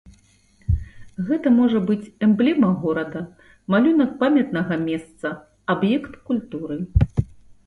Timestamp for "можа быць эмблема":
1.57-2.69